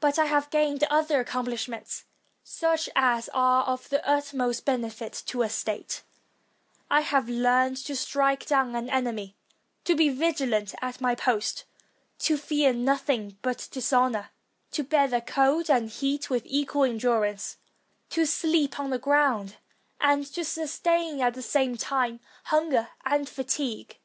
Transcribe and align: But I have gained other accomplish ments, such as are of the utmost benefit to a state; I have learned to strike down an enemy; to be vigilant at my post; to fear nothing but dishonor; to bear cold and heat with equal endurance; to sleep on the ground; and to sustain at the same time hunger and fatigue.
But 0.00 0.18
I 0.18 0.26
have 0.26 0.50
gained 0.50 0.84
other 0.90 1.20
accomplish 1.20 1.68
ments, 1.68 2.04
such 2.44 2.90
as 2.94 3.30
are 3.32 3.64
of 3.64 3.88
the 3.88 4.06
utmost 4.06 4.66
benefit 4.66 5.14
to 5.24 5.40
a 5.40 5.48
state; 5.48 6.02
I 6.90 7.00
have 7.00 7.30
learned 7.30 7.78
to 7.86 7.96
strike 7.96 8.44
down 8.44 8.76
an 8.76 8.90
enemy; 8.90 9.36
to 9.84 9.94
be 9.94 10.10
vigilant 10.10 10.74
at 10.82 11.00
my 11.00 11.14
post; 11.14 11.64
to 12.18 12.36
fear 12.36 12.74
nothing 12.74 13.38
but 13.40 13.68
dishonor; 13.70 14.28
to 14.72 14.82
bear 14.82 15.18
cold 15.22 15.70
and 15.70 15.88
heat 15.88 16.28
with 16.28 16.42
equal 16.44 16.84
endurance; 16.84 17.56
to 18.10 18.26
sleep 18.26 18.78
on 18.78 18.90
the 18.90 18.98
ground; 18.98 19.56
and 19.98 20.26
to 20.34 20.44
sustain 20.44 21.22
at 21.22 21.32
the 21.32 21.40
same 21.40 21.74
time 21.78 22.20
hunger 22.44 22.90
and 23.02 23.30
fatigue. 23.30 23.98